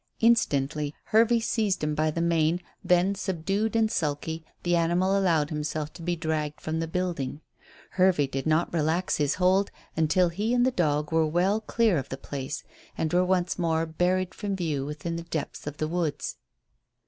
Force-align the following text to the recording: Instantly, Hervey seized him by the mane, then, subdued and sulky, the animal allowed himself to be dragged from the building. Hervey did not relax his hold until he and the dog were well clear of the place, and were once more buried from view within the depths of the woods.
Instantly, 0.19 0.95
Hervey 1.09 1.39
seized 1.39 1.83
him 1.83 1.93
by 1.93 2.09
the 2.09 2.21
mane, 2.23 2.59
then, 2.83 3.13
subdued 3.13 3.75
and 3.75 3.91
sulky, 3.91 4.43
the 4.63 4.75
animal 4.75 5.15
allowed 5.15 5.51
himself 5.51 5.93
to 5.93 6.01
be 6.01 6.15
dragged 6.15 6.59
from 6.59 6.79
the 6.79 6.87
building. 6.87 7.41
Hervey 7.91 8.25
did 8.25 8.47
not 8.47 8.73
relax 8.73 9.17
his 9.17 9.35
hold 9.35 9.69
until 9.95 10.29
he 10.29 10.55
and 10.55 10.65
the 10.65 10.71
dog 10.71 11.11
were 11.11 11.27
well 11.27 11.61
clear 11.61 11.99
of 11.99 12.09
the 12.09 12.17
place, 12.17 12.63
and 12.97 13.13
were 13.13 13.23
once 13.23 13.59
more 13.59 13.85
buried 13.85 14.33
from 14.33 14.55
view 14.55 14.87
within 14.87 15.17
the 15.17 15.21
depths 15.21 15.67
of 15.67 15.77
the 15.77 15.87
woods. 15.87 16.37